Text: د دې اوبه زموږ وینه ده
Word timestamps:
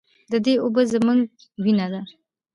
د 0.31 0.33
دې 0.45 0.53
اوبه 0.63 0.81
زموږ 0.91 1.19
وینه 1.63 1.87
ده 1.93 2.01